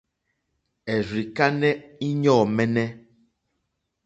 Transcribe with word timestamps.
Èrzì 0.93 1.21
kánɛ́ 1.37 1.71
íɲɔ̂ 2.07 2.39
mɛ́nɛ́. 2.55 2.87